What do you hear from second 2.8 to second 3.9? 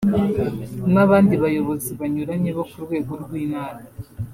rwego rw’intara